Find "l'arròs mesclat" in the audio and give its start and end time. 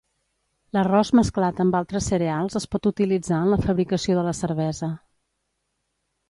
0.77-1.61